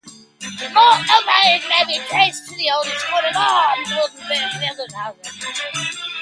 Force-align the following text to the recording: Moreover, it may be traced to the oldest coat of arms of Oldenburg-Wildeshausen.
Moreover, 0.73 1.03
it 1.09 1.61
may 1.69 1.83
be 1.85 2.01
traced 2.09 2.49
to 2.49 2.55
the 2.55 2.71
oldest 2.75 3.05
coat 3.05 3.23
of 3.23 3.35
arms 3.35 3.91
of 3.91 3.99
Oldenburg-Wildeshausen. 3.99 6.07